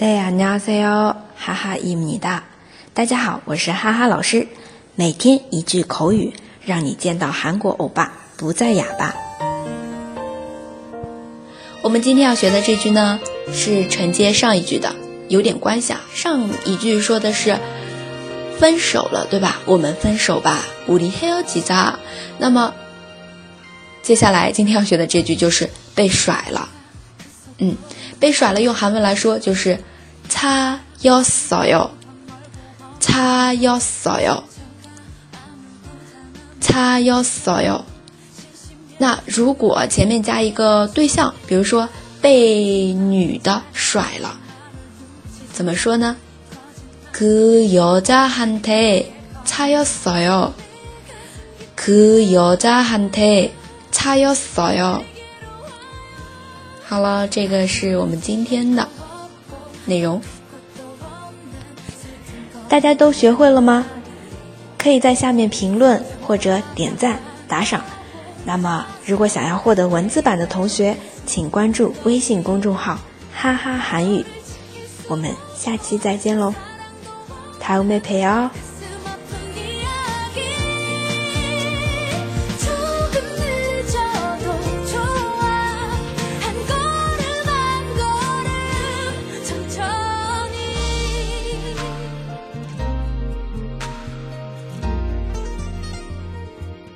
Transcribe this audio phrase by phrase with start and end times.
[0.00, 0.30] 大
[3.04, 4.46] 家好，我是哈哈老师。
[4.94, 6.32] 每天一句口语，
[6.64, 9.12] 让你见到韩国欧巴不再哑巴。
[11.82, 13.18] 我们今天要学的这句呢，
[13.52, 14.94] 是承接上一句的，
[15.28, 16.00] 有点关系啊。
[16.14, 17.58] 上一句说的是
[18.60, 19.58] 分手了，对吧？
[19.66, 20.60] 我们分手吧。
[20.86, 21.94] 우리헤어질 자。
[22.38, 22.72] 那么，
[24.02, 26.68] 接下来今天要学的这句就是被甩了。
[27.58, 27.76] 嗯，
[28.20, 29.78] 被甩了用韩文来说就是
[30.28, 31.90] “擦腰扫腰，
[33.00, 34.42] 擦腰扫腰，
[36.60, 37.84] 擦腰扫腰”。
[38.96, 41.88] 那如果前面加一个对象，比如说
[42.20, 44.38] 被女的甩了，
[45.52, 46.16] 怎么说呢？
[47.12, 49.06] 그여자한테
[49.44, 50.52] 차였어 요。
[51.76, 53.50] 그여자한테
[53.92, 55.02] 차였어 요。
[56.88, 58.88] 好了，这个是我们今天的
[59.84, 60.22] 内容，
[62.66, 63.84] 大家都学会了吗？
[64.78, 67.82] 可以在下面评论或者点赞打赏。
[68.46, 72.98] 那么，如果想要获得文字版的同学，请关注微信公众号
[73.36, 74.24] “哈哈韩语”。
[75.08, 76.54] 我们下期再见喽，
[77.60, 78.50] 台妹陪哦。